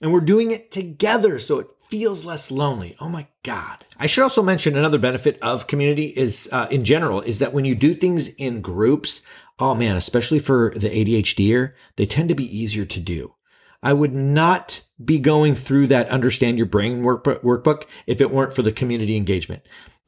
And 0.00 0.12
we're 0.12 0.20
doing 0.20 0.50
it 0.50 0.70
together 0.70 1.38
so 1.38 1.58
it 1.58 1.72
feels 1.88 2.24
less 2.24 2.50
lonely. 2.50 2.96
Oh 3.00 3.08
my 3.08 3.26
God. 3.42 3.84
I 3.98 4.06
should 4.06 4.22
also 4.22 4.42
mention 4.42 4.76
another 4.76 4.98
benefit 4.98 5.38
of 5.42 5.66
community 5.66 6.06
is, 6.06 6.48
uh, 6.52 6.68
in 6.70 6.84
general, 6.84 7.20
is 7.20 7.40
that 7.40 7.52
when 7.52 7.64
you 7.64 7.74
do 7.74 7.94
things 7.94 8.28
in 8.28 8.60
groups, 8.60 9.22
oh 9.58 9.74
man, 9.74 9.96
especially 9.96 10.38
for 10.38 10.72
the 10.76 10.88
ADHDer, 10.88 11.72
they 11.96 12.06
tend 12.06 12.28
to 12.28 12.34
be 12.34 12.56
easier 12.56 12.84
to 12.84 13.00
do. 13.00 13.34
I 13.82 13.92
would 13.92 14.14
not 14.14 14.82
be 15.02 15.18
going 15.18 15.54
through 15.54 15.88
that 15.88 16.08
understand 16.10 16.58
your 16.58 16.66
brain 16.66 17.02
workbook 17.02 17.84
if 18.06 18.20
it 18.20 18.30
weren't 18.30 18.54
for 18.54 18.62
the 18.62 18.72
community 18.72 19.16
engagement. 19.16 19.62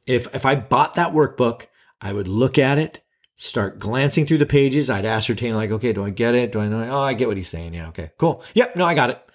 If, 0.05 0.33
if 0.35 0.45
I 0.45 0.55
bought 0.55 0.95
that 0.95 1.13
workbook, 1.13 1.67
I 1.99 2.13
would 2.13 2.27
look 2.27 2.57
at 2.57 2.77
it 2.77 3.01
start 3.41 3.79
glancing 3.79 4.27
through 4.27 4.37
the 4.37 4.45
pages. 4.45 4.87
I'd 4.87 5.05
ascertain 5.05 5.55
like, 5.55 5.71
okay, 5.71 5.93
do 5.93 6.05
I 6.05 6.11
get 6.11 6.35
it? 6.35 6.51
Do 6.51 6.59
I 6.59 6.67
know? 6.67 6.87
Oh, 6.87 7.01
I 7.01 7.15
get 7.15 7.27
what 7.27 7.37
he's 7.37 7.49
saying. 7.49 7.73
Yeah. 7.73 7.87
Okay, 7.87 8.11
cool. 8.19 8.43
Yep. 8.53 8.75
No, 8.75 8.85
I 8.85 8.93
got 8.93 9.09
it. 9.09 9.30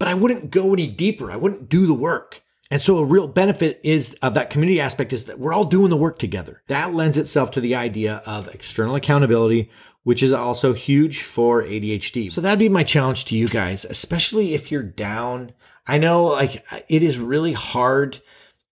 But 0.00 0.08
I 0.08 0.14
wouldn't 0.14 0.50
go 0.50 0.72
any 0.72 0.86
deeper. 0.86 1.30
I 1.30 1.36
wouldn't 1.36 1.68
do 1.68 1.86
the 1.86 1.94
work. 1.94 2.42
And 2.70 2.80
so 2.80 2.98
a 2.98 3.04
real 3.04 3.28
benefit 3.28 3.80
is 3.84 4.14
of 4.22 4.32
that 4.34 4.48
community 4.48 4.80
aspect 4.80 5.12
is 5.12 5.26
that 5.26 5.38
we're 5.38 5.52
all 5.52 5.66
doing 5.66 5.90
the 5.90 5.96
work 5.96 6.18
together. 6.18 6.62
That 6.68 6.94
lends 6.94 7.18
itself 7.18 7.50
to 7.52 7.60
the 7.60 7.74
idea 7.74 8.22
of 8.24 8.48
external 8.48 8.94
accountability, 8.94 9.70
which 10.04 10.22
is 10.22 10.32
also 10.32 10.72
huge 10.72 11.20
for 11.20 11.62
ADHD. 11.62 12.32
So 12.32 12.40
that'd 12.40 12.58
be 12.58 12.70
my 12.70 12.82
challenge 12.82 13.26
to 13.26 13.36
you 13.36 13.46
guys, 13.46 13.84
especially 13.84 14.54
if 14.54 14.72
you're 14.72 14.82
down. 14.82 15.52
I 15.86 15.98
know 15.98 16.24
like 16.24 16.64
it 16.88 17.02
is 17.02 17.18
really 17.18 17.52
hard 17.52 18.20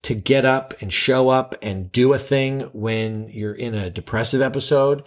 to 0.03 0.15
get 0.15 0.45
up 0.45 0.81
and 0.81 0.91
show 0.91 1.29
up 1.29 1.53
and 1.61 1.91
do 1.91 2.13
a 2.13 2.17
thing 2.17 2.61
when 2.73 3.29
you're 3.29 3.53
in 3.53 3.75
a 3.75 3.91
depressive 3.91 4.41
episode. 4.41 5.03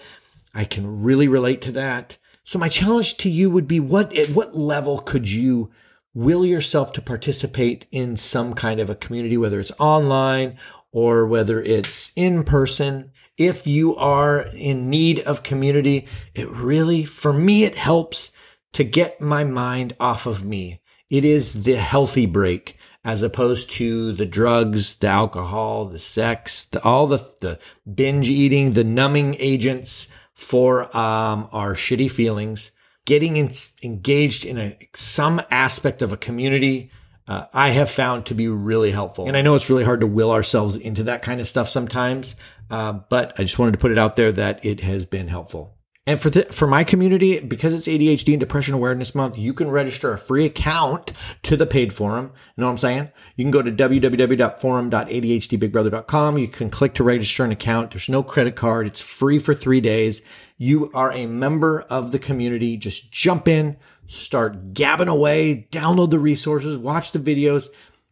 I 0.55 0.67
can 0.67 1.03
really 1.03 1.27
relate 1.27 1.63
to 1.63 1.73
that. 1.73 2.17
So 2.45 2.61
my 2.61 2.69
challenge 2.69 3.17
to 3.19 3.31
you 3.31 3.51
would 3.51 3.67
be 3.67 3.81
what 3.81 4.15
at 4.17 4.31
what 4.31 4.55
level 4.55 4.99
could 4.99 5.29
you 5.29 5.73
will 6.15 6.45
yourself 6.45 6.93
to 6.93 7.03
participate 7.03 7.87
in 7.91 8.17
some 8.17 8.55
kind 8.55 8.81
of 8.81 8.91
a 8.91 8.95
community 8.95 9.37
whether 9.37 9.61
it's 9.61 9.73
online 9.79 10.59
or 10.93 11.27
whether 11.27 11.61
it's 11.63 12.13
in 12.17 12.45
person. 12.45 13.11
If 13.39 13.67
you 13.67 13.97
are 13.97 14.45
in 14.55 14.91
need 14.91 15.21
of 15.21 15.43
community, 15.43 16.07
it 16.35 16.49
really 16.51 17.05
for 17.05 17.33
me 17.33 17.65
it 17.65 17.77
helps 17.77 18.31
to 18.75 18.85
get 18.85 19.21
my 19.21 19.45
mind 19.45 19.97
off 19.99 20.27
of 20.27 20.45
me. 20.45 20.81
It 21.09 21.25
is 21.25 21.65
the 21.65 21.77
healthy 21.77 22.27
break 22.27 22.77
as 23.05 23.23
opposed 23.23 23.71
to 23.71 24.13
the 24.13 24.27
drugs, 24.27 24.97
the 24.97 25.09
alcohol, 25.09 25.87
the 25.87 25.99
sex, 25.99 26.67
the, 26.67 26.83
all 26.83 27.07
the, 27.07 27.19
the 27.41 27.59
binge 27.93 28.29
eating, 28.29 28.73
the 28.73 28.85
numbing 28.85 29.35
agents 29.39 30.09
for 30.35 30.85
um, 30.97 31.49
our 31.53 31.75
shitty 31.75 32.11
feelings. 32.11 32.71
Getting 33.05 33.37
in, 33.37 33.49
engaged 33.83 34.45
in 34.45 34.59
a, 34.59 34.79
some 34.95 35.41
aspect 35.51 36.03
of 36.03 36.13
a 36.13 36.17
community, 36.17 36.91
uh, 37.27 37.47
I 37.53 37.71
have 37.71 37.91
found 37.91 38.27
to 38.27 38.35
be 38.35 38.49
really 38.49 38.91
helpful. 38.91 39.27
And 39.27 39.37
I 39.37 39.43
know 39.43 39.55
it's 39.55 39.71
really 39.71 39.85
hard 39.85 40.01
to 40.01 40.07
will 40.07 40.31
ourselves 40.31 40.77
into 40.77 41.05
that 41.05 41.23
kind 41.23 41.41
of 41.41 41.47
stuff 41.47 41.69
sometimes, 41.69 42.37
uh, 42.71 42.93
but 42.93 43.33
I 43.39 43.43
just 43.43 43.59
wanted 43.59 43.73
to 43.73 43.79
put 43.79 43.93
it 43.93 43.99
out 43.99 44.17
there 44.17 44.33
that 44.33 44.65
it 44.65 44.81
has 44.81 45.07
been 45.07 45.29
helpful. 45.29 45.77
And 46.05 46.21
for 46.21 46.31
the, 46.31 46.43
for 46.45 46.67
my 46.67 46.83
community, 46.83 47.39
because 47.39 47.77
it's 47.77 47.87
ADHD 47.87 48.33
and 48.33 48.41
Depression 48.41 48.75
Awareness 48.75 49.15
Month, 49.15 49.39
you 49.39 49.55
can 49.55 49.71
register 49.71 50.13
a 50.13 50.19
free 50.19 50.45
account 50.45 51.13
to 51.43 51.57
the 51.57 51.65
paid 51.65 51.93
forum. 51.93 52.33
You 52.57 52.61
know 52.61 52.67
what 52.67 52.73
I'm 52.73 52.79
saying? 52.79 53.13
You 53.37 53.45
can 53.45 53.53
go 53.53 53.63
to 53.63 53.71
www.forum.adhdbigbrother.com. 53.71 56.39
You 56.39 56.49
can 56.49 56.71
click 56.71 56.95
to 56.95 57.05
register 57.05 57.45
an 57.45 57.53
account. 57.53 57.93
There's 57.93 58.09
no 58.09 58.25
credit 58.25 58.57
card. 58.57 58.89
It's 58.89 59.01
free 59.01 59.39
for 59.39 59.55
three 59.55 59.81
days. 59.81 60.23
You 60.57 60.91
are 60.93 61.13
a 61.13 61.27
member 61.27 61.83
of 61.83 62.11
the 62.11 62.19
community. 62.19 62.77
Just 62.77 63.13
jump 63.13 63.47
in, 63.47 63.77
start 64.07 64.75
gabbing 64.75 65.07
away, 65.07 65.69
download 65.71 66.11
the 66.11 66.19
resources, 66.19 66.79
watch 66.79 67.13
the 67.13 67.21
videos, 67.21 67.69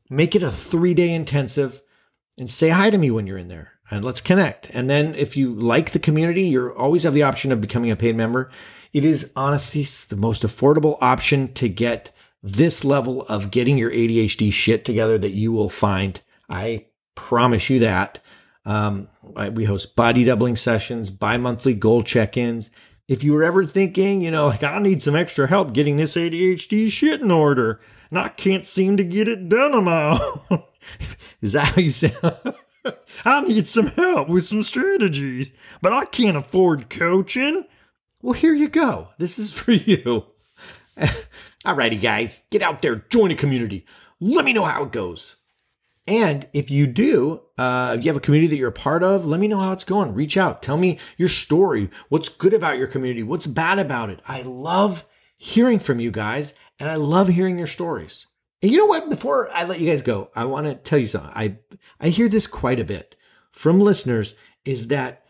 make 0.09 0.37
it 0.37 0.45
a 0.45 0.51
three 0.51 0.95
day 0.95 1.13
intensive, 1.13 1.83
and 2.39 2.49
say 2.49 2.69
hi 2.69 2.89
to 2.89 2.99
me 2.99 3.11
when 3.11 3.27
you're 3.27 3.37
in 3.37 3.49
there 3.49 3.80
and 3.91 4.05
let's 4.05 4.21
connect. 4.21 4.71
And 4.71 4.89
then 4.89 5.15
if 5.15 5.37
you 5.37 5.55
like 5.55 5.91
the 5.91 5.99
community, 5.99 6.43
you 6.43 6.71
always 6.71 7.03
have 7.03 7.15
the 7.15 7.25
option 7.25 7.53
of 7.53 7.61
becoming 7.61 7.91
a 7.91 7.97
paid 7.97 8.17
member. 8.17 8.51
It 8.93 9.05
is 9.05 9.33
honestly 9.37 9.83
the 10.09 10.21
most 10.21 10.43
affordable 10.43 10.97
option 11.01 11.53
to 11.55 11.69
get 11.69 12.13
this 12.43 12.85
level 12.85 13.23
of 13.23 13.51
getting 13.51 13.77
your 13.77 13.91
ADHD 13.91 14.53
shit 14.53 14.85
together 14.85 15.19
that 15.19 15.33
you 15.33 15.53
will 15.53 15.69
find. 15.69 16.21
I 16.49 16.87
promise 17.15 17.69
you 17.69 17.81
that. 17.81 18.21
Um, 18.65 19.09
we 19.53 19.65
host 19.65 19.97
body 19.97 20.25
doubling 20.25 20.57
sessions, 20.57 21.11
bi-monthly 21.11 21.75
goal 21.75 22.03
check-ins. 22.03 22.71
If 23.09 23.25
you 23.25 23.33
were 23.33 23.43
ever 23.43 23.65
thinking, 23.65 24.23
you 24.23 24.31
know, 24.31 24.49
like 24.49 24.63
I 24.63 24.79
need 24.79 25.03
some 25.03 25.17
extra 25.17 25.47
help 25.47 25.73
getting 25.73 25.97
this 25.97 26.15
ADHD 26.15 26.91
shit 26.91 27.21
in 27.21 27.31
order, 27.31 27.81
and 28.11 28.19
I 28.19 28.29
can't 28.29 28.65
seem 28.65 28.97
to 28.99 29.05
get 29.05 29.29
it 29.29 29.49
done 29.49 29.75
on 29.75 29.85
my 29.85 30.19
own. 30.51 30.63
Is 31.41 31.55
that 31.55 31.69
how 31.69 31.81
you 31.81 31.91
sound? 31.91 32.55
I 33.25 33.41
need 33.43 33.67
some 33.67 33.89
help 33.89 34.29
with 34.29 34.47
some 34.47 34.63
strategies, 34.63 35.53
but 35.83 35.93
I 35.93 36.05
can't 36.05 36.37
afford 36.37 36.91
coaching. 36.91 37.65
Well, 38.23 38.35
here 38.35 38.55
you 38.55 38.69
go. 38.69 39.09
This 39.19 39.39
is 39.39 39.59
for 39.59 39.73
you. 39.73 40.27
Alrighty, 41.65 42.01
guys, 42.01 42.43
get 42.51 42.63
out 42.63 42.83
there, 42.83 42.97
join 43.11 43.31
a 43.31 43.35
community. 43.35 43.87
Let 44.21 44.45
me 44.45 44.53
know 44.53 44.65
how 44.65 44.85
it 44.85 44.93
goes. 44.93 45.37
And 46.07 46.49
if 46.53 46.71
you 46.71 46.87
do, 46.87 47.43
uh, 47.57 47.95
if 47.97 48.05
you 48.05 48.11
have 48.11 48.17
a 48.17 48.21
community 48.21 48.49
that 48.49 48.57
you're 48.57 48.71
a 48.71 48.73
part 48.73 49.03
of, 49.03 49.27
let 49.27 49.39
me 49.39 49.47
know 49.47 49.61
how 49.61 49.73
it's 49.73 49.85
going. 49.85 50.15
Reach 50.15 50.37
out. 50.37 50.63
Tell 50.63 50.77
me 50.77 50.99
your 51.17 51.29
story. 51.29 51.91
What's 52.09 52.29
good 52.29 52.53
about 52.53 52.79
your 52.79 52.89
community? 52.89 53.23
What's 53.23 53.47
bad 53.47 53.79
about 53.79 54.11
it? 54.11 54.21
I 54.27 54.43
love 54.43 55.05
hearing 55.37 55.79
from 55.79 56.01
you 56.01 56.11
guys 56.11 56.53
and 56.79 56.91
I 56.91 56.97
love 56.97 57.29
hearing 57.29 57.59
your 57.59 57.67
stories. 57.67 58.27
And 58.62 58.71
you 58.71 58.79
know 58.79 58.87
what? 58.87 59.09
Before 59.09 59.49
I 59.55 59.64
let 59.64 59.81
you 59.81 59.88
guys 59.88 60.02
go, 60.02 60.31
I 60.35 60.45
want 60.45 60.67
to 60.67 60.75
tell 60.75 60.99
you 60.99 61.07
something. 61.07 61.33
I 61.35 61.57
I 62.00 62.09
hear 62.09 62.29
this 62.29 62.47
quite 62.47 62.81
a 62.81 62.85
bit 62.85 63.17
from 63.52 63.81
listeners 63.81 64.35
is 64.64 64.88
that 64.88 65.25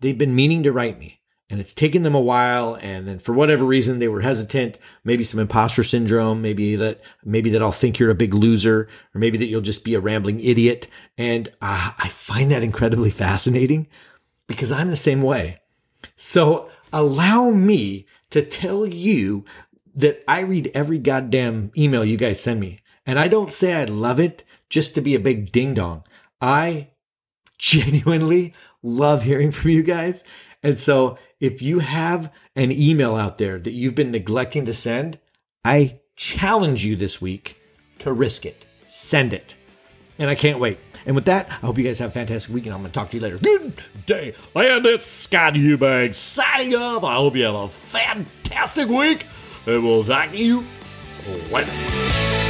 they've 0.00 0.16
been 0.16 0.34
meaning 0.34 0.62
to 0.62 0.72
write 0.72 0.98
me 0.98 1.20
and 1.48 1.60
it's 1.60 1.74
taken 1.74 2.02
them 2.02 2.14
a 2.14 2.20
while 2.20 2.76
and 2.80 3.06
then 3.06 3.18
for 3.18 3.32
whatever 3.32 3.64
reason 3.64 3.98
they 3.98 4.08
were 4.08 4.20
hesitant 4.20 4.78
maybe 5.04 5.24
some 5.24 5.40
imposter 5.40 5.84
syndrome 5.84 6.42
maybe 6.42 6.76
that 6.76 7.00
maybe 7.24 7.50
that 7.50 7.62
i'll 7.62 7.72
think 7.72 7.98
you're 7.98 8.10
a 8.10 8.14
big 8.14 8.34
loser 8.34 8.88
or 9.14 9.18
maybe 9.18 9.38
that 9.38 9.46
you'll 9.46 9.60
just 9.60 9.84
be 9.84 9.94
a 9.94 10.00
rambling 10.00 10.40
idiot 10.40 10.88
and 11.16 11.48
uh, 11.60 11.92
i 11.98 12.08
find 12.08 12.50
that 12.50 12.62
incredibly 12.62 13.10
fascinating 13.10 13.86
because 14.46 14.72
i'm 14.72 14.88
the 14.88 14.96
same 14.96 15.22
way 15.22 15.60
so 16.16 16.70
allow 16.92 17.50
me 17.50 18.06
to 18.30 18.42
tell 18.42 18.86
you 18.86 19.44
that 19.96 20.22
I 20.28 20.40
read 20.40 20.70
every 20.74 20.98
goddamn 20.98 21.72
email 21.76 22.04
you 22.04 22.16
guys 22.16 22.40
send 22.40 22.60
me. 22.60 22.80
And 23.04 23.18
I 23.18 23.28
don't 23.28 23.50
say 23.50 23.74
I 23.74 23.84
love 23.84 24.20
it 24.20 24.44
just 24.68 24.94
to 24.94 25.00
be 25.00 25.14
a 25.14 25.20
big 25.20 25.52
ding 25.52 25.74
dong. 25.74 26.04
I 26.40 26.90
genuinely 27.58 28.54
love 28.82 29.22
hearing 29.22 29.52
from 29.52 29.70
you 29.70 29.82
guys. 29.82 30.22
And 30.62 30.78
so 30.78 31.18
if 31.40 31.62
you 31.62 31.78
have 31.78 32.32
an 32.54 32.72
email 32.72 33.16
out 33.16 33.38
there 33.38 33.58
that 33.58 33.72
you've 33.72 33.94
been 33.94 34.10
neglecting 34.10 34.64
to 34.66 34.74
send, 34.74 35.18
I 35.64 36.00
challenge 36.16 36.84
you 36.84 36.96
this 36.96 37.20
week 37.20 37.56
to 38.00 38.12
risk 38.12 38.44
it. 38.44 38.66
Send 38.88 39.32
it. 39.32 39.56
And 40.18 40.30
I 40.30 40.34
can't 40.34 40.58
wait. 40.58 40.78
And 41.04 41.14
with 41.14 41.26
that, 41.26 41.46
I 41.50 41.66
hope 41.66 41.78
you 41.78 41.84
guys 41.84 42.00
have 42.00 42.10
a 42.10 42.12
fantastic 42.12 42.52
week, 42.52 42.64
and 42.64 42.74
I'm 42.74 42.80
going 42.80 42.90
to 42.90 42.98
talk 42.98 43.10
to 43.10 43.16
you 43.16 43.22
later. 43.22 43.38
Good 43.38 43.80
day. 44.06 44.34
And 44.54 44.84
it's 44.86 45.06
Scott 45.06 45.54
Eubank 45.54 46.14
signing 46.14 46.74
off. 46.74 47.04
I 47.04 47.14
hope 47.14 47.36
you 47.36 47.44
have 47.44 47.54
a 47.54 47.68
fantastic 47.68 48.88
week, 48.88 49.26
and 49.66 49.82
we'll 49.82 50.04
talk 50.04 50.30
to 50.30 50.38
you 50.38 50.64
later. 51.50 52.45